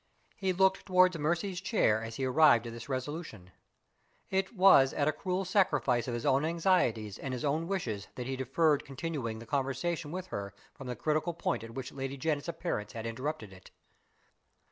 He 0.35 0.51
looked 0.51 0.87
toward 0.87 1.15
Mercy's 1.19 1.61
chair 1.61 2.01
as 2.03 2.15
he 2.15 2.25
arrived 2.25 2.65
at 2.65 2.73
this 2.73 2.89
resolution. 2.89 3.51
It 4.31 4.51
was 4.55 4.93
at 4.93 5.07
a 5.07 5.11
cruel 5.11 5.45
sacrifice 5.45 6.07
of 6.07 6.15
his 6.15 6.25
own 6.25 6.43
anxieties 6.43 7.19
and 7.19 7.35
his 7.35 7.45
own 7.45 7.67
wishes 7.67 8.07
that 8.15 8.25
he 8.25 8.35
deferred 8.35 8.83
continuing 8.83 9.37
the 9.37 9.45
conversation 9.45 10.11
with 10.11 10.25
her 10.33 10.55
from 10.73 10.87
the 10.87 10.95
critical 10.95 11.35
point 11.35 11.63
at 11.63 11.75
which 11.75 11.91
Lady 11.91 12.17
Janet's 12.17 12.47
appearance 12.47 12.93
had 12.93 13.05
interrupted 13.05 13.53
it. 13.53 13.69